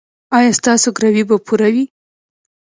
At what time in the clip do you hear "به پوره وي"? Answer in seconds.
1.29-1.85